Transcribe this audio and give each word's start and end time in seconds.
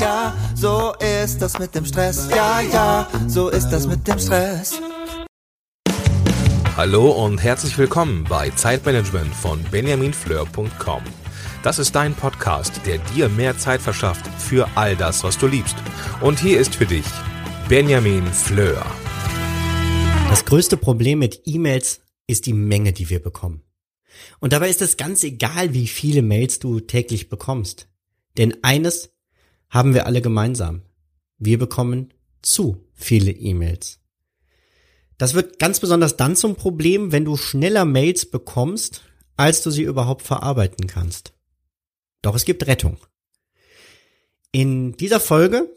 ja, 0.00 0.36
so 0.54 0.94
ist 1.00 1.38
das 1.38 1.58
mit 1.58 1.74
dem 1.74 1.84
Stress. 1.84 2.28
Ja, 2.30 2.60
ja, 2.60 3.08
so 3.26 3.48
ist 3.48 3.68
das 3.70 3.86
mit 3.86 4.06
dem 4.06 4.18
Stress. 4.18 4.80
Hallo 6.76 7.10
und 7.10 7.38
herzlich 7.42 7.78
willkommen 7.78 8.24
bei 8.28 8.50
Zeitmanagement 8.50 9.34
von 9.34 9.62
benjaminfleur.com. 9.70 11.02
Das 11.62 11.78
ist 11.78 11.94
dein 11.94 12.14
Podcast, 12.14 12.80
der 12.84 12.98
dir 12.98 13.28
mehr 13.28 13.56
Zeit 13.58 13.80
verschafft 13.80 14.26
für 14.38 14.68
all 14.76 14.94
das, 14.94 15.24
was 15.24 15.38
du 15.38 15.46
liebst. 15.46 15.76
Und 16.20 16.38
hier 16.38 16.60
ist 16.60 16.74
für 16.74 16.86
dich 16.86 17.06
Benjamin 17.68 18.26
Fleur. 18.26 18.84
Das 20.28 20.44
größte 20.44 20.76
Problem 20.76 21.18
mit 21.18 21.42
E-Mails 21.46 22.02
ist 22.26 22.46
die 22.46 22.52
Menge, 22.52 22.92
die 22.92 23.08
wir 23.08 23.22
bekommen. 23.22 23.62
Und 24.38 24.52
dabei 24.52 24.68
ist 24.68 24.82
es 24.82 24.96
ganz 24.96 25.24
egal, 25.24 25.72
wie 25.72 25.86
viele 25.86 26.22
Mails 26.22 26.58
du 26.58 26.80
täglich 26.80 27.28
bekommst. 27.28 27.88
Denn 28.36 28.56
eines 28.62 29.15
haben 29.68 29.94
wir 29.94 30.06
alle 30.06 30.22
gemeinsam. 30.22 30.82
Wir 31.38 31.58
bekommen 31.58 32.12
zu 32.42 32.86
viele 32.94 33.32
E-Mails. 33.32 34.00
Das 35.18 35.34
wird 35.34 35.58
ganz 35.58 35.80
besonders 35.80 36.16
dann 36.16 36.36
zum 36.36 36.56
Problem, 36.56 37.12
wenn 37.12 37.24
du 37.24 37.36
schneller 37.36 37.84
Mails 37.84 38.26
bekommst, 38.26 39.02
als 39.36 39.62
du 39.62 39.70
sie 39.70 39.82
überhaupt 39.82 40.22
verarbeiten 40.22 40.86
kannst. 40.86 41.32
Doch 42.22 42.34
es 42.34 42.44
gibt 42.44 42.66
Rettung. 42.66 42.98
In 44.52 44.96
dieser 44.96 45.20
Folge 45.20 45.68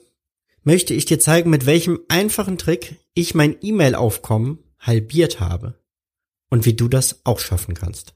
möchte 0.64 0.94
ich 0.94 1.06
dir 1.06 1.20
zeigen, 1.20 1.50
mit 1.50 1.66
welchem 1.66 2.00
einfachen 2.08 2.58
Trick 2.58 2.98
ich 3.14 3.36
mein 3.36 3.58
E-Mail-Aufkommen 3.62 4.60
halbiert 4.80 5.40
habe 5.40 5.80
und 6.50 6.66
wie 6.66 6.74
du 6.74 6.88
das 6.88 7.22
auch 7.26 7.40
schaffen 7.40 7.74
kannst. 7.74 8.14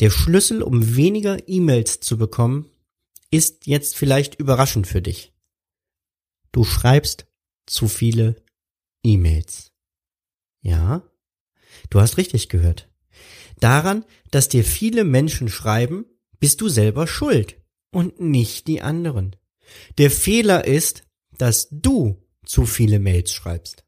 Der 0.00 0.10
Schlüssel, 0.10 0.62
um 0.62 0.96
weniger 0.96 1.48
E-Mails 1.48 2.00
zu 2.00 2.18
bekommen, 2.18 2.70
ist 3.34 3.66
jetzt 3.66 3.96
vielleicht 3.96 4.36
überraschend 4.36 4.86
für 4.86 5.02
dich. 5.02 5.32
Du 6.52 6.62
schreibst 6.62 7.26
zu 7.66 7.88
viele 7.88 8.36
E-Mails. 9.02 9.72
Ja, 10.62 11.02
du 11.90 12.00
hast 12.00 12.16
richtig 12.16 12.48
gehört. 12.48 12.88
Daran, 13.58 14.04
dass 14.30 14.48
dir 14.48 14.62
viele 14.62 15.02
Menschen 15.02 15.48
schreiben, 15.48 16.06
bist 16.38 16.60
du 16.60 16.68
selber 16.68 17.08
schuld 17.08 17.60
und 17.90 18.20
nicht 18.20 18.68
die 18.68 18.82
anderen. 18.82 19.34
Der 19.98 20.12
Fehler 20.12 20.64
ist, 20.64 21.02
dass 21.36 21.66
du 21.70 22.22
zu 22.46 22.66
viele 22.66 23.00
Mails 23.00 23.32
schreibst. 23.32 23.84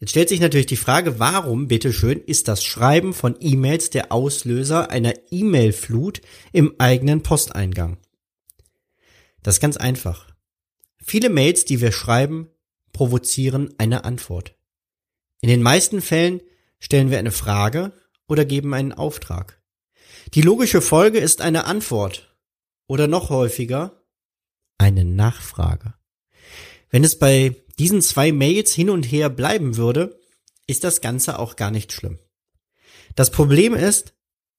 Jetzt 0.00 0.10
stellt 0.10 0.28
sich 0.28 0.40
natürlich 0.40 0.66
die 0.66 0.76
Frage, 0.76 1.18
warum, 1.18 1.68
bitteschön, 1.68 2.20
ist 2.20 2.48
das 2.48 2.64
Schreiben 2.64 3.14
von 3.14 3.36
E-Mails 3.40 3.90
der 3.90 4.12
Auslöser 4.12 4.90
einer 4.90 5.14
E-Mail-Flut 5.30 6.20
im 6.52 6.74
eigenen 6.78 7.22
Posteingang? 7.22 7.98
Das 9.42 9.56
ist 9.56 9.60
ganz 9.60 9.76
einfach. 9.76 10.34
Viele 10.98 11.28
Mails, 11.30 11.64
die 11.64 11.80
wir 11.80 11.92
schreiben, 11.92 12.48
provozieren 12.92 13.74
eine 13.78 14.04
Antwort. 14.04 14.56
In 15.40 15.48
den 15.48 15.62
meisten 15.62 16.00
Fällen 16.00 16.40
stellen 16.80 17.10
wir 17.10 17.18
eine 17.18 17.32
Frage 17.32 17.92
oder 18.26 18.44
geben 18.44 18.74
einen 18.74 18.92
Auftrag. 18.92 19.62
Die 20.32 20.42
logische 20.42 20.80
Folge 20.80 21.18
ist 21.18 21.40
eine 21.40 21.64
Antwort 21.64 22.34
oder 22.86 23.06
noch 23.06 23.30
häufiger 23.30 24.02
eine 24.78 25.04
Nachfrage. 25.04 25.94
Wenn 26.90 27.04
es 27.04 27.18
bei 27.18 27.56
diesen 27.78 28.02
zwei 28.02 28.32
Mails 28.32 28.72
hin 28.72 28.90
und 28.90 29.04
her 29.04 29.30
bleiben 29.30 29.76
würde, 29.76 30.20
ist 30.66 30.84
das 30.84 31.00
Ganze 31.00 31.38
auch 31.38 31.56
gar 31.56 31.70
nicht 31.70 31.92
schlimm. 31.92 32.18
Das 33.14 33.30
Problem 33.30 33.74
ist, 33.74 34.14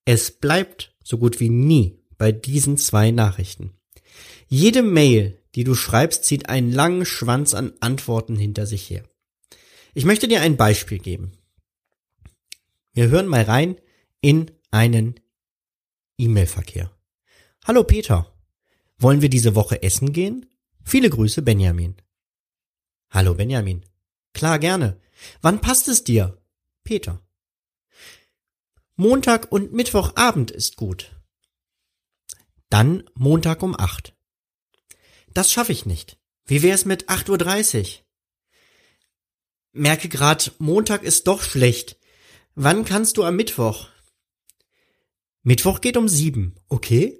es 0.06 0.32
bleibt 0.32 0.96
so 1.04 1.18
gut 1.18 1.40
wie 1.40 1.50
nie 1.50 2.00
bei 2.18 2.32
diesen 2.32 2.78
zwei 2.78 3.12
Nachrichten. 3.12 3.74
Jede 4.48 4.84
Mail, 4.84 5.42
die 5.56 5.64
du 5.64 5.76
schreibst, 5.76 6.26
zieht 6.26 6.50
einen 6.50 6.72
langen 6.72 7.06
Schwanz 7.06 7.54
an 7.54 7.74
Antworten 7.80 8.36
hinter 8.36 8.66
sich 8.66 8.90
her. 8.90 9.04
Ich 9.94 10.06
möchte 10.06 10.28
dir 10.28 10.42
ein 10.42 10.58
Beispiel 10.58 11.00
geben. 11.00 11.32
Wir 12.94 13.10
hören 13.10 13.28
mal 13.28 13.44
rein 13.44 13.78
in 14.22 14.52
einen 14.72 15.20
E-Mail-Verkehr. 16.18 16.92
Hallo 17.66 17.84
Peter. 17.84 18.32
Wollen 18.98 19.22
wir 19.22 19.30
diese 19.30 19.56
Woche 19.56 19.84
essen 19.84 20.14
gehen? 20.14 20.46
Viele 20.84 21.10
Grüße, 21.10 21.42
Benjamin. 21.42 21.96
Hallo 23.10 23.34
Benjamin. 23.34 23.86
Klar, 24.34 24.60
gerne. 24.60 25.00
Wann 25.42 25.62
passt 25.62 25.88
es 25.88 26.04
dir? 26.04 26.42
Peter. 26.84 27.22
Montag 28.96 29.52
und 29.52 29.74
Mittwochabend 29.74 30.52
ist 30.52 30.76
gut. 30.76 31.16
Dann 32.70 33.04
Montag 33.14 33.64
um 33.64 33.78
acht. 33.78 34.16
Das 35.34 35.52
schaffe 35.52 35.72
ich 35.72 35.86
nicht. 35.86 36.18
Wie 36.46 36.62
wär's 36.64 36.86
mit 36.86 37.10
8.30 37.10 37.80
Uhr? 37.82 38.06
Merke 39.74 40.08
grad, 40.08 40.54
Montag 40.60 41.04
ist 41.04 41.28
doch 41.28 41.42
schlecht. 41.42 41.98
Wann 42.54 42.86
kannst 42.86 43.18
du 43.18 43.24
am 43.24 43.36
Mittwoch? 43.36 43.90
Mittwoch 45.44 45.82
geht 45.82 45.98
um 45.98 46.08
sieben, 46.08 46.56
okay? 46.70 47.20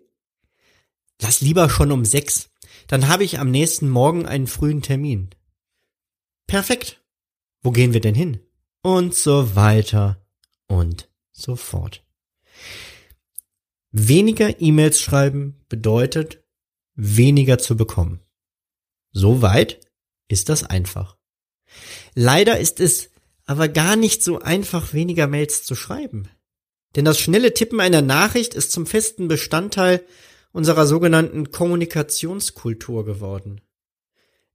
Lass 1.22 1.42
lieber 1.42 1.70
schon 1.70 1.92
um 1.92 2.06
sechs. 2.06 2.50
Dann 2.88 3.08
habe 3.08 3.24
ich 3.24 3.40
am 3.40 3.52
nächsten 3.52 3.90
Morgen 3.90 4.26
einen 4.26 4.48
frühen 4.48 4.82
Termin. 4.82 5.30
Perfekt. 6.48 7.02
Wo 7.62 7.72
gehen 7.72 7.94
wir 7.94 8.02
denn 8.02 8.16
hin? 8.16 8.40
Und 8.82 9.16
so 9.16 9.56
weiter 9.56 10.24
und 10.68 11.10
so 11.32 11.56
fort. 11.56 12.04
Weniger 13.92 14.62
E-Mails 14.62 15.02
schreiben 15.02 15.64
bedeutet 15.70 16.44
weniger 16.96 17.58
zu 17.58 17.76
bekommen. 17.76 18.22
So 19.12 19.42
weit 19.42 19.80
ist 20.28 20.50
das 20.50 20.64
einfach. 20.64 21.18
Leider 22.14 22.60
ist 22.60 22.80
es 22.80 23.10
aber 23.46 23.68
gar 23.68 23.96
nicht 23.96 24.24
so 24.24 24.40
einfach, 24.40 24.94
weniger 24.94 25.28
Mails 25.28 25.64
zu 25.64 25.76
schreiben. 25.76 26.28
Denn 26.96 27.06
das 27.06 27.20
schnelle 27.20 27.54
Tippen 27.54 27.80
einer 27.80 28.02
Nachricht 28.02 28.54
ist 28.54 28.72
zum 28.72 28.86
festen 28.86 29.28
Bestandteil 29.28 30.04
unserer 30.52 30.88
sogenannten 30.88 31.52
Kommunikationskultur 31.52 33.06
geworden. 33.06 33.62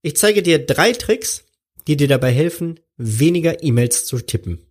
Ich 0.03 0.17
zeige 0.17 0.43
dir 0.43 0.65
drei 0.65 0.93
Tricks, 0.93 1.45
die 1.91 1.97
dir 1.97 2.07
dabei 2.07 2.31
helfen, 2.31 2.79
weniger 2.97 3.65
E-Mails 3.65 4.07
zu 4.07 4.19
tippen. 4.19 4.65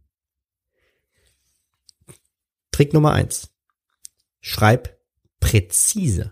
Trick 2.72 2.94
Nummer 2.94 3.12
eins: 3.12 3.50
Schreib 4.40 4.97
präzise. 5.41 6.31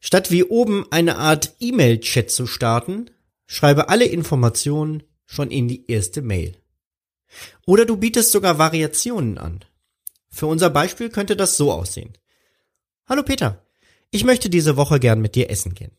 Statt 0.00 0.32
wie 0.32 0.42
oben 0.42 0.90
eine 0.90 1.18
Art 1.18 1.54
E-Mail-Chat 1.60 2.28
zu 2.28 2.48
starten, 2.48 3.12
schreibe 3.46 3.88
alle 3.88 4.06
Informationen 4.06 5.04
schon 5.26 5.52
in 5.52 5.68
die 5.68 5.88
erste 5.88 6.22
Mail. 6.22 6.56
Oder 7.64 7.84
du 7.84 7.98
bietest 7.98 8.32
sogar 8.32 8.58
Variationen 8.58 9.38
an. 9.38 9.64
Für 10.28 10.46
unser 10.46 10.70
Beispiel 10.70 11.08
könnte 11.08 11.36
das 11.36 11.56
so 11.56 11.70
aussehen. 11.70 12.18
Hallo 13.06 13.22
Peter, 13.22 13.64
ich 14.10 14.24
möchte 14.24 14.50
diese 14.50 14.76
Woche 14.76 14.98
gern 14.98 15.20
mit 15.20 15.36
dir 15.36 15.50
essen 15.50 15.74
gehen. 15.74 15.92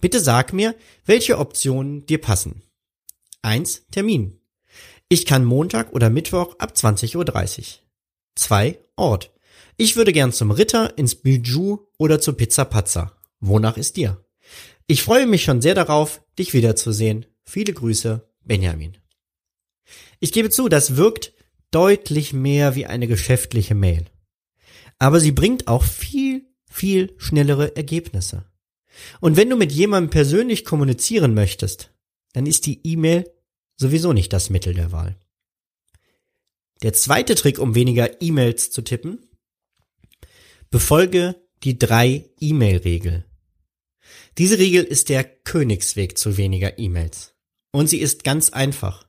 Bitte 0.00 0.20
sag 0.20 0.54
mir, 0.54 0.74
welche 1.04 1.36
Optionen 1.36 2.06
dir 2.06 2.18
passen. 2.18 2.62
1. 3.44 3.86
Termin. 3.90 4.40
Ich 5.08 5.26
kann 5.26 5.44
Montag 5.44 5.92
oder 5.92 6.08
Mittwoch 6.08 6.58
ab 6.58 6.72
20.30 6.74 7.16
Uhr. 7.16 7.64
2. 8.36 8.78
Ort. 8.96 9.32
Ich 9.76 9.96
würde 9.96 10.12
gern 10.12 10.32
zum 10.32 10.50
Ritter, 10.50 10.96
ins 10.96 11.14
Bijou 11.14 11.86
oder 11.98 12.20
zur 12.20 12.36
Pizza 12.36 12.64
Pazza. 12.64 13.12
Wonach 13.40 13.76
ist 13.76 13.96
dir? 13.96 14.24
Ich 14.86 15.02
freue 15.02 15.26
mich 15.26 15.44
schon 15.44 15.60
sehr 15.60 15.74
darauf, 15.74 16.22
dich 16.38 16.54
wiederzusehen. 16.54 17.26
Viele 17.44 17.72
Grüße, 17.72 18.26
Benjamin. 18.44 18.96
Ich 20.20 20.32
gebe 20.32 20.48
zu, 20.50 20.68
das 20.68 20.96
wirkt 20.96 21.32
deutlich 21.70 22.32
mehr 22.32 22.74
wie 22.74 22.86
eine 22.86 23.06
geschäftliche 23.06 23.74
Mail. 23.74 24.06
Aber 24.98 25.20
sie 25.20 25.32
bringt 25.32 25.68
auch 25.68 25.82
viel, 25.82 26.46
viel 26.70 27.14
schnellere 27.18 27.76
Ergebnisse. 27.76 28.46
Und 29.20 29.36
wenn 29.36 29.50
du 29.50 29.56
mit 29.56 29.72
jemandem 29.72 30.10
persönlich 30.10 30.64
kommunizieren 30.64 31.34
möchtest, 31.34 31.93
dann 32.34 32.46
ist 32.46 32.66
die 32.66 32.80
E-Mail 32.84 33.30
sowieso 33.76 34.12
nicht 34.12 34.32
das 34.32 34.50
Mittel 34.50 34.74
der 34.74 34.92
Wahl. 34.92 35.16
Der 36.82 36.92
zweite 36.92 37.34
Trick, 37.36 37.58
um 37.58 37.74
weniger 37.74 38.20
E-Mails 38.20 38.70
zu 38.70 38.82
tippen, 38.82 39.26
befolge 40.70 41.36
die 41.62 41.78
drei 41.78 42.28
E-Mail-Regel. 42.40 43.24
Diese 44.36 44.58
Regel 44.58 44.84
ist 44.84 45.08
der 45.08 45.24
Königsweg 45.24 46.18
zu 46.18 46.36
weniger 46.36 46.78
E-Mails. 46.78 47.34
Und 47.70 47.88
sie 47.88 47.98
ist 47.98 48.24
ganz 48.24 48.50
einfach. 48.50 49.06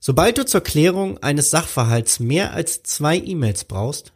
Sobald 0.00 0.38
du 0.38 0.44
zur 0.44 0.60
Klärung 0.60 1.18
eines 1.18 1.50
Sachverhalts 1.50 2.20
mehr 2.20 2.52
als 2.52 2.82
zwei 2.82 3.16
E-Mails 3.16 3.64
brauchst, 3.64 4.12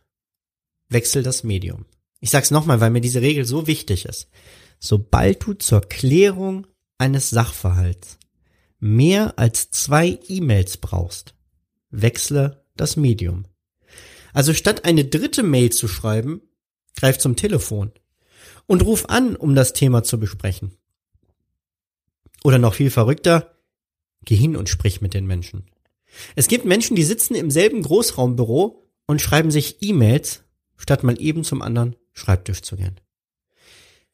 wechsel 0.89 1.23
das 1.23 1.45
Medium. 1.45 1.87
Ich 2.21 2.31
sag's 2.31 2.51
nochmal, 2.51 2.81
weil 2.81 2.91
mir 2.91 3.01
diese 3.01 3.23
Regel 3.23 3.45
so 3.45 3.67
wichtig 3.67 4.07
ist. 4.07 4.29
Sobald 4.81 5.45
du 5.45 5.55
zur 5.55 5.83
Klärung 5.83 6.67
eines 6.99 7.31
Sachverhalts 7.31 8.19
mehr 8.85 9.39
als 9.39 9.71
zwei 9.71 10.19
E-Mails 10.29 10.77
brauchst, 10.77 11.35
wechsle 11.89 12.67
das 12.77 12.97
Medium. 12.97 13.47
Also 14.35 14.53
statt 14.53 14.85
eine 14.85 15.07
dritte 15.07 15.43
Mail 15.43 15.73
zu 15.73 15.89
schreiben, 15.89 16.43
greif 16.95 17.19
zum 17.19 17.35
Telefon. 17.35 17.93
und 18.67 18.83
ruf 18.83 19.07
an, 19.11 19.37
um 19.37 19.55
das 19.55 19.75
Thema 19.75 20.05
zu 20.05 20.19
besprechen. 20.19 20.77
Oder 22.45 22.59
noch 22.59 22.75
viel 22.75 22.91
verrückter, 22.91 23.59
geh 24.25 24.37
hin 24.37 24.57
und 24.57 24.71
sprich 24.71 25.03
mit 25.03 25.13
den 25.13 25.27
Menschen. 25.27 25.67
Es 26.35 26.49
gibt 26.49 26.65
Menschen, 26.65 26.97
die 26.97 27.05
sitzen 27.05 27.35
im 27.35 27.51
selben 27.51 27.83
Großraumbüro 27.83 28.83
und 29.07 29.21
schreiben 29.21 29.51
sich 29.51 29.83
E-Mails, 29.83 30.45
statt 30.79 31.05
mal 31.05 31.21
eben 31.21 31.45
zum 31.45 31.61
anderen 31.61 31.97
Schreibtisch 32.15 32.63
zu 32.63 32.77
gehen. 32.77 33.01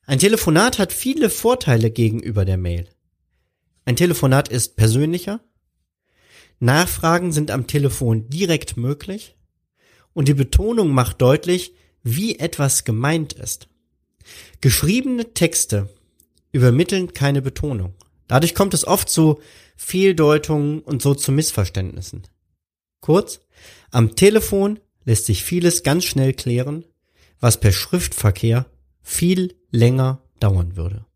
Ein 0.04 0.18
Telefonat 0.18 0.80
hat 0.80 0.92
viele 0.92 1.30
Vorteile 1.30 1.92
gegenüber 1.92 2.44
der 2.44 2.56
Mail. 2.56 2.88
Ein 3.90 3.96
Telefonat 3.96 4.48
ist 4.48 4.76
persönlicher, 4.76 5.40
Nachfragen 6.60 7.32
sind 7.32 7.50
am 7.50 7.66
Telefon 7.66 8.30
direkt 8.30 8.76
möglich 8.76 9.34
und 10.12 10.28
die 10.28 10.34
Betonung 10.34 10.90
macht 10.90 11.20
deutlich, 11.20 11.74
wie 12.04 12.38
etwas 12.38 12.84
gemeint 12.84 13.32
ist. 13.32 13.66
Geschriebene 14.60 15.34
Texte 15.34 15.88
übermitteln 16.52 17.14
keine 17.14 17.42
Betonung. 17.42 17.96
Dadurch 18.28 18.54
kommt 18.54 18.74
es 18.74 18.86
oft 18.86 19.08
zu 19.08 19.40
Fehldeutungen 19.76 20.82
und 20.82 21.02
so 21.02 21.16
zu 21.16 21.32
Missverständnissen. 21.32 22.22
Kurz, 23.00 23.40
am 23.90 24.14
Telefon 24.14 24.78
lässt 25.04 25.26
sich 25.26 25.42
vieles 25.42 25.82
ganz 25.82 26.04
schnell 26.04 26.32
klären, 26.32 26.84
was 27.40 27.58
per 27.58 27.72
Schriftverkehr 27.72 28.66
viel 29.02 29.56
länger 29.72 30.22
dauern 30.38 30.76
würde. 30.76 31.06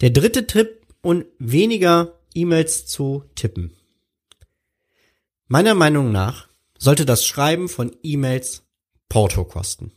Der 0.00 0.08
dritte 0.08 0.46
Tipp 0.46 0.81
und 1.02 1.26
weniger 1.38 2.18
E-Mails 2.34 2.86
zu 2.86 3.24
tippen. 3.34 3.76
Meiner 5.48 5.74
Meinung 5.74 6.12
nach 6.12 6.48
sollte 6.78 7.04
das 7.04 7.26
Schreiben 7.26 7.68
von 7.68 7.94
E-Mails 8.02 8.62
Porto 9.08 9.44
kosten. 9.44 9.92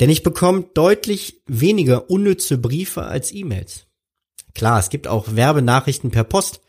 Denn 0.00 0.08
ich 0.08 0.22
bekomme 0.22 0.62
deutlich 0.72 1.42
weniger 1.46 2.08
unnütze 2.08 2.56
Briefe 2.56 3.02
als 3.02 3.32
E-Mails. 3.32 3.86
Klar, 4.54 4.78
es 4.78 4.88
gibt 4.88 5.06
auch 5.06 5.36
Werbenachrichten 5.36 6.10
per 6.10 6.24
Post, 6.24 6.62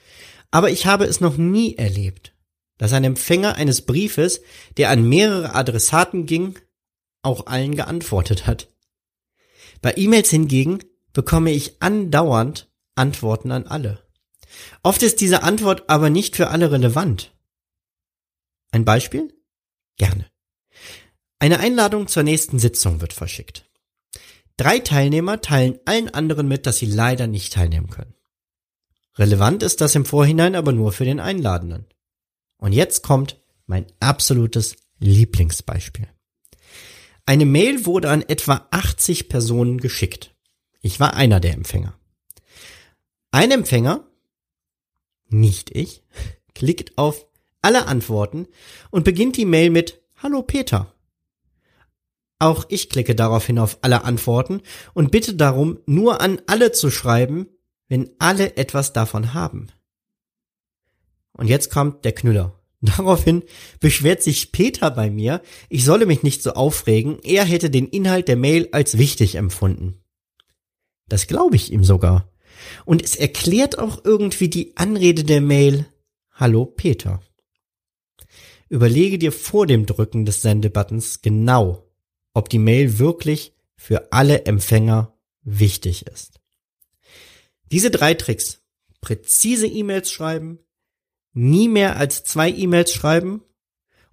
aber 0.52 0.70
ich 0.70 0.86
habe 0.86 1.06
es 1.06 1.22
noch 1.22 1.38
nie 1.38 1.78
erlebt, 1.78 2.34
dass 2.78 2.92
ein 2.92 3.06
Empfänger 3.06 3.56
eines 3.56 3.84
Briefes, 3.84 4.42
der 4.76 4.90
an 4.90 5.08
mehrere 5.08 5.56
Adressaten 5.56 6.26
ging, 6.26 6.60
auch 7.22 7.48
allen 7.48 7.76
geantwortet 7.76 8.48
hat. 8.48 8.68
Bei 9.82 9.94
E-Mails 9.96 10.30
hingegen 10.30 10.80
bekomme 11.14 11.52
ich 11.52 11.82
andauernd 11.82 12.71
Antworten 13.02 13.52
an 13.52 13.66
alle. 13.66 14.00
Oft 14.84 15.02
ist 15.02 15.22
diese 15.22 15.42
Antwort 15.42 15.90
aber 15.90 16.12
nicht 16.12 16.36
für 16.36 16.50
alle 16.50 16.72
relevant. 16.72 17.34
Ein 18.72 18.86
Beispiel? 18.86 19.34
Gerne. 19.98 20.30
Eine 21.40 21.60
Einladung 21.60 22.08
zur 22.08 22.22
nächsten 22.22 22.60
Sitzung 22.60 23.02
wird 23.02 23.14
verschickt. 23.14 23.66
Drei 24.56 24.78
Teilnehmer 24.78 25.42
teilen 25.42 25.80
allen 25.86 26.14
anderen 26.14 26.48
mit, 26.48 26.68
dass 26.68 26.78
sie 26.78 26.86
leider 26.86 27.26
nicht 27.26 27.54
teilnehmen 27.54 27.90
können. 27.90 28.14
Relevant 29.18 29.64
ist 29.64 29.82
das 29.82 29.96
im 29.96 30.06
Vorhinein 30.06 30.56
aber 30.56 30.72
nur 30.72 30.92
für 30.92 31.06
den 31.06 31.20
Einladenden. 31.20 31.88
Und 32.58 32.74
jetzt 32.74 33.02
kommt 33.02 33.42
mein 33.66 33.88
absolutes 34.00 34.76
Lieblingsbeispiel. 35.00 36.08
Eine 37.26 37.46
Mail 37.46 37.86
wurde 37.88 38.12
an 38.12 38.22
etwa 38.22 38.68
80 38.70 39.28
Personen 39.28 39.80
geschickt. 39.80 40.36
Ich 40.82 41.00
war 41.00 41.16
einer 41.16 41.40
der 41.40 41.54
Empfänger. 41.54 41.98
Ein 43.34 43.52
Empfänger, 43.52 44.06
nicht 45.30 45.74
ich, 45.74 46.04
klickt 46.54 46.98
auf 46.98 47.28
alle 47.62 47.88
Antworten 47.88 48.48
und 48.90 49.06
beginnt 49.06 49.38
die 49.38 49.46
Mail 49.46 49.70
mit 49.70 50.02
Hallo 50.22 50.44
Peter. 50.44 50.94
Auch 52.40 52.66
ich 52.68 52.90
klicke 52.90 53.16
daraufhin 53.16 53.58
auf 53.58 53.78
alle 53.84 54.04
Antworten 54.04 54.62
und 54.94 55.12
bitte 55.12 55.36
darum, 55.36 55.80
nur 55.86 56.20
an 56.20 56.42
alle 56.46 56.74
zu 56.74 56.92
schreiben, 56.92 57.48
wenn 57.88 58.10
alle 58.20 58.58
etwas 58.58 58.92
davon 58.92 59.34
haben. 59.34 59.68
Und 61.32 61.48
jetzt 61.48 61.72
kommt 61.72 62.04
der 62.04 62.14
Knüller. 62.14 62.60
Daraufhin 62.82 63.44
beschwert 63.80 64.24
sich 64.24 64.52
Peter 64.52 64.90
bei 64.90 65.12
mir, 65.12 65.42
ich 65.70 65.86
solle 65.86 66.08
mich 66.08 66.24
nicht 66.24 66.42
so 66.42 66.54
aufregen, 66.54 67.20
er 67.24 67.46
hätte 67.46 67.70
den 67.70 67.88
Inhalt 67.88 68.28
der 68.28 68.38
Mail 68.38 68.70
als 68.72 68.98
wichtig 68.98 69.36
empfunden. 69.36 70.02
Das 71.08 71.28
glaube 71.28 71.56
ich 71.56 71.72
ihm 71.72 71.84
sogar. 71.84 72.31
Und 72.86 73.04
es 73.04 73.16
erklärt 73.16 73.78
auch 73.78 74.04
irgendwie 74.04 74.50
die 74.50 74.76
Anrede 74.78 75.24
der 75.24 75.42
Mail 75.42 75.86
Hallo 76.32 76.66
Peter. 76.66 77.22
Überlege 78.70 79.20
dir 79.20 79.32
vor 79.32 79.68
dem 79.68 79.86
Drücken 79.86 80.26
des 80.26 80.42
Sendebuttons 80.42 81.22
genau, 81.22 81.90
ob 82.34 82.50
die 82.50 82.60
Mail 82.60 83.00
wirklich 83.00 83.54
für 83.76 84.12
alle 84.12 84.46
Empfänger 84.46 85.18
wichtig 85.44 86.08
ist. 86.08 86.40
Diese 87.72 87.92
drei 87.92 88.14
Tricks, 88.14 88.62
präzise 89.02 89.68
E-Mails 89.68 90.12
schreiben, 90.12 90.60
nie 91.34 91.68
mehr 91.68 91.98
als 91.98 92.24
zwei 92.24 92.50
E-Mails 92.50 92.94
schreiben 92.94 93.44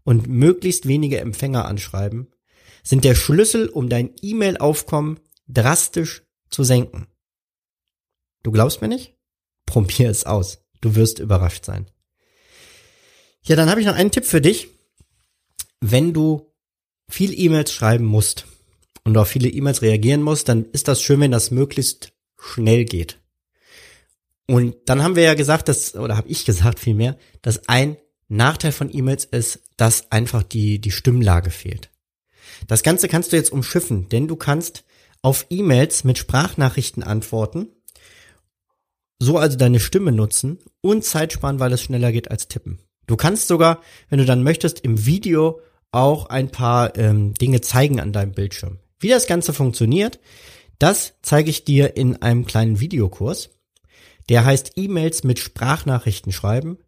und 0.05 0.27
möglichst 0.27 0.89
wenige 0.89 1.19
Empfänger 1.21 1.67
anschreiben, 1.67 2.29
sind 2.83 3.05
der 3.05 3.15
Schlüssel, 3.15 3.69
um 3.69 3.89
dein 3.89 4.12
E-Mail-Aufkommen 4.23 5.21
drastisch 5.49 6.23
zu 6.50 6.65
senken. 6.65 7.06
Du 8.49 8.53
glaubst 8.53 8.81
mir 8.81 8.89
nicht? 8.89 9.15
Probier 9.67 10.09
es 10.09 10.25
aus. 10.25 10.65
Du 10.81 10.95
wirst 10.95 11.19
überrascht 11.19 11.67
sein. 11.67 11.85
Ja, 13.43 13.56
dann 13.56 13.69
habe 13.69 13.79
ich 13.79 13.87
noch 13.87 13.95
einen 13.95 14.11
Tipp 14.11 14.25
für 14.25 14.41
dich. 14.41 14.69
Wenn 15.83 16.15
du 16.15 16.50
viel 17.11 17.39
E-Mails 17.39 17.71
schreiben 17.71 18.06
musst 18.06 18.47
und 19.05 19.19
auf 19.19 19.29
viele 19.29 19.50
E-Mails 19.50 19.83
reagieren 19.83 20.23
musst, 20.23 20.49
dann 20.49 20.65
ist 20.73 20.89
das 20.89 21.03
schön, 21.03 21.21
wenn 21.21 21.31
das 21.31 21.50
möglichst 21.50 22.15
schnell 22.39 22.87
geht. 22.87 23.21
Und 24.47 24.77
dann 24.87 25.03
haben 25.03 25.15
wir 25.15 25.25
ja 25.25 25.35
gesagt, 25.35 25.69
dass, 25.69 25.95
oder 25.95 26.17
habe 26.17 26.29
ich 26.31 26.47
gesagt 26.47 26.81
vielmehr, 26.81 27.19
dass 27.43 27.69
ein 27.69 27.99
Nachteil 28.29 28.73
von 28.73 28.91
E-Mails 28.91 29.27
ist, 29.27 29.61
dass 29.77 30.11
einfach 30.11 30.43
die, 30.43 30.81
die 30.81 30.91
Stimmlage 30.91 31.50
fehlt. 31.50 31.91
Das 32.67 32.83
Ganze 32.83 33.09
kannst 33.09 33.31
du 33.31 33.37
jetzt 33.37 33.53
umschiffen, 33.53 34.09
denn 34.09 34.27
du 34.27 34.37
kannst 34.37 34.85
auf 35.21 35.45
E-Mails 35.50 36.05
mit 36.05 36.17
Sprachnachrichten 36.17 37.03
antworten, 37.03 37.69
so 39.19 39.38
also 39.38 39.56
deine 39.56 39.81
Stimme 39.81 40.12
nutzen 40.12 40.59
und 40.81 41.05
Zeit 41.05 41.32
sparen, 41.32 41.61
weil 41.61 41.73
es 41.73 41.82
schneller 41.82 42.12
geht 42.12 42.31
als 42.31 42.49
tippen. 42.49 42.79
Du 43.06 43.17
kannst 43.17 43.49
sogar, 43.49 43.81
wenn 44.09 44.19
du 44.19 44.25
dann 44.25 44.43
möchtest, 44.43 44.81
im 44.81 45.06
Video 45.06 45.61
auch 45.91 46.26
ein 46.26 46.50
paar 46.50 46.97
ähm, 46.97 47.35
Dinge 47.35 47.61
zeigen 47.61 48.00
an 48.00 48.12
deinem 48.12 48.32
Bildschirm. 48.32 48.79
Wie 49.00 49.09
das 49.09 49.26
Ganze 49.26 49.53
funktioniert, 49.53 50.20
das 50.79 51.15
zeige 51.23 51.50
ich 51.50 51.65
dir 51.65 51.97
in 51.97 52.23
einem 52.23 52.47
kleinen 52.47 52.81
Videokurs. 52.81 53.50
Der 54.28 54.45
heißt 54.45 54.73
E-Mails 54.76 55.25
mit 55.25 55.38
Sprachnachrichten 55.38 56.33
schreiben. 56.33 56.78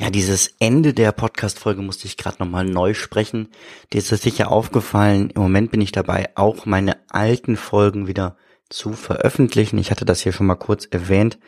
Ja, 0.00 0.10
dieses 0.10 0.54
Ende 0.60 0.94
der 0.94 1.10
Podcast-Folge 1.10 1.82
musste 1.82 2.06
ich 2.06 2.16
gerade 2.16 2.36
nochmal 2.38 2.64
neu 2.64 2.94
sprechen. 2.94 3.48
Dir 3.92 3.98
ist 3.98 4.12
es 4.12 4.22
sicher 4.22 4.52
aufgefallen, 4.52 5.30
im 5.30 5.42
Moment 5.42 5.72
bin 5.72 5.80
ich 5.80 5.90
dabei, 5.90 6.28
auch 6.36 6.66
meine 6.66 6.98
alten 7.08 7.56
Folgen 7.56 8.06
wieder 8.06 8.36
zu 8.68 8.92
veröffentlichen. 8.92 9.76
Ich 9.76 9.90
hatte 9.90 10.04
das 10.04 10.20
hier 10.20 10.30
schon 10.30 10.46
mal 10.46 10.54
kurz 10.54 10.86
erwähnt, 10.88 11.40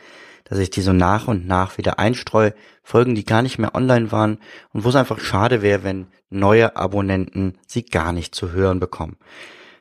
dass 0.43 0.59
ich 0.59 0.69
die 0.69 0.81
so 0.81 0.91
nach 0.91 1.29
und 1.29 1.47
nach 1.47 1.77
wieder 1.77 1.97
einstreue. 1.97 2.53
Folgen, 2.83 3.15
die 3.15 3.23
gar 3.23 3.41
nicht 3.41 3.57
mehr 3.57 3.73
online 3.73 4.11
waren 4.11 4.37
und 4.73 4.83
wo 4.83 4.89
es 4.89 4.97
einfach 4.97 5.21
schade 5.21 5.61
wäre, 5.61 5.85
wenn 5.85 6.07
neue 6.29 6.75
Abonnenten 6.75 7.57
sie 7.67 7.85
gar 7.85 8.11
nicht 8.11 8.35
zu 8.35 8.51
hören 8.51 8.81
bekommen. 8.81 9.15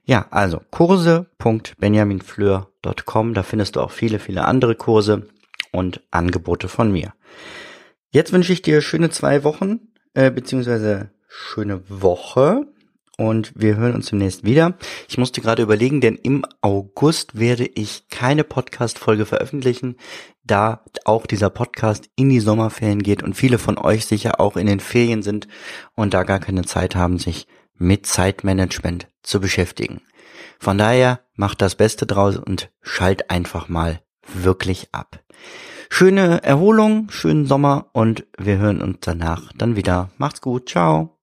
Ja, 0.05 0.27
also 0.31 0.62
kurse.benjaminfleur.com, 0.71 3.35
da 3.35 3.43
findest 3.43 3.75
du 3.75 3.81
auch 3.81 3.91
viele, 3.91 4.21
viele 4.21 4.45
andere 4.45 4.77
Kurse 4.77 5.27
und 5.73 6.03
Angebote 6.12 6.69
von 6.69 6.93
mir. 6.93 7.15
Jetzt 8.12 8.33
wünsche 8.33 8.52
ich 8.52 8.61
dir 8.61 8.83
schöne 8.83 9.11
zwei 9.11 9.45
Wochen, 9.45 9.93
äh, 10.14 10.33
beziehungsweise 10.33 11.11
schöne 11.29 11.83
Woche. 11.88 12.67
Und 13.17 13.52
wir 13.55 13.76
hören 13.76 13.95
uns 13.95 14.09
demnächst 14.09 14.45
wieder. 14.45 14.79
Ich 15.09 15.17
musste 15.19 15.40
gerade 15.40 15.62
überlegen, 15.62 16.00
denn 16.00 16.17
im 16.17 16.45
August 16.61 17.38
werde 17.38 17.67
ich 17.67 18.09
keine 18.09 18.45
Podcast-Folge 18.45 19.26
veröffentlichen, 19.26 19.97
da 20.43 20.83
auch 21.05 21.26
dieser 21.26 21.50
Podcast 21.50 22.09
in 22.17 22.31
die 22.31 22.40
Sommerferien 22.40 23.02
geht 23.02 23.23
und 23.23 23.35
viele 23.35 23.59
von 23.59 23.79
euch 23.79 24.07
sicher 24.07 24.40
auch 24.40 24.57
in 24.57 24.67
den 24.67 24.81
Ferien 24.81 25.23
sind 25.23 25.47
und 25.95 26.14
da 26.14 26.25
gar 26.25 26.40
keine 26.40 26.64
Zeit 26.64 26.97
haben, 26.97 27.19
sich 27.19 27.47
mit 27.76 28.07
Zeitmanagement 28.07 29.07
zu 29.23 29.38
beschäftigen. 29.38 30.00
Von 30.59 30.79
daher 30.79 31.21
macht 31.35 31.61
das 31.62 31.75
Beste 31.76 32.07
draus 32.07 32.38
und 32.38 32.71
schalt 32.81 33.31
einfach 33.31 33.69
mal 33.69 34.00
wirklich 34.33 34.88
ab. 34.93 35.23
Schöne 35.92 36.42
Erholung, 36.44 37.11
schönen 37.11 37.47
Sommer 37.47 37.90
und 37.92 38.25
wir 38.38 38.56
hören 38.56 38.80
uns 38.80 38.99
danach 39.00 39.52
dann 39.59 39.76
wieder. 39.76 40.09
Macht's 40.16 40.40
gut, 40.40 40.68
ciao. 40.68 41.18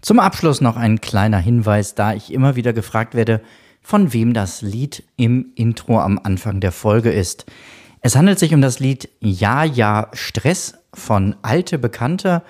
Zum 0.00 0.20
Abschluss 0.20 0.60
noch 0.60 0.76
ein 0.76 1.00
kleiner 1.00 1.38
Hinweis, 1.38 1.96
da 1.96 2.12
ich 2.12 2.32
immer 2.32 2.54
wieder 2.54 2.72
gefragt 2.72 3.14
werde, 3.14 3.40
von 3.80 4.12
wem 4.12 4.32
das 4.32 4.62
Lied 4.62 5.02
im 5.16 5.50
Intro 5.56 5.98
am 5.98 6.20
Anfang 6.22 6.60
der 6.60 6.70
Folge 6.70 7.10
ist. 7.10 7.46
Es 8.00 8.14
handelt 8.14 8.38
sich 8.38 8.54
um 8.54 8.60
das 8.60 8.78
Lied 8.78 9.08
Ja, 9.18 9.64
ja, 9.64 10.08
Stress 10.12 10.78
von 10.94 11.34
Alte 11.42 11.78
Bekannte 11.78 12.42